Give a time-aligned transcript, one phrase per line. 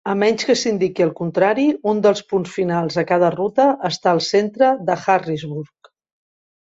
[0.11, 4.23] A menys que s'indiqui el contrari, un dels punts finals a cada ruta està al
[4.33, 5.93] centre de Harrisburg.